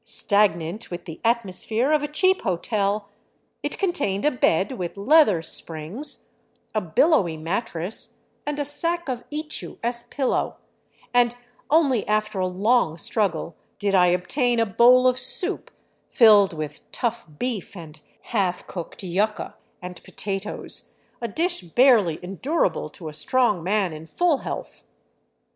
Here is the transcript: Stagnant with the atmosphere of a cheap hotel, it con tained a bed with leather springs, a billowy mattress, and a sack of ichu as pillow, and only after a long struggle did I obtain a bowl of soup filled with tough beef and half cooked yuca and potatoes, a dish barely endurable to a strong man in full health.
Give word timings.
Stagnant 0.03 0.89
with 0.89 1.05
the 1.05 1.21
atmosphere 1.23 1.91
of 1.91 2.01
a 2.01 2.07
cheap 2.07 2.41
hotel, 2.41 3.07
it 3.61 3.77
con 3.77 3.91
tained 3.91 4.25
a 4.25 4.31
bed 4.31 4.71
with 4.71 4.97
leather 4.97 5.43
springs, 5.43 6.29
a 6.73 6.81
billowy 6.81 7.37
mattress, 7.37 8.23
and 8.43 8.57
a 8.57 8.65
sack 8.65 9.07
of 9.07 9.23
ichu 9.29 9.77
as 9.83 10.01
pillow, 10.01 10.57
and 11.13 11.35
only 11.69 12.07
after 12.07 12.39
a 12.39 12.47
long 12.47 12.97
struggle 12.97 13.55
did 13.77 13.93
I 13.93 14.07
obtain 14.07 14.59
a 14.59 14.65
bowl 14.65 15.07
of 15.07 15.19
soup 15.19 15.69
filled 16.09 16.51
with 16.53 16.81
tough 16.91 17.27
beef 17.37 17.77
and 17.77 17.99
half 18.21 18.65
cooked 18.65 19.03
yuca 19.03 19.53
and 19.83 20.03
potatoes, 20.03 20.95
a 21.21 21.27
dish 21.27 21.61
barely 21.61 22.17
endurable 22.23 22.89
to 22.89 23.07
a 23.07 23.13
strong 23.13 23.61
man 23.61 23.93
in 23.93 24.07
full 24.07 24.39
health. 24.39 24.83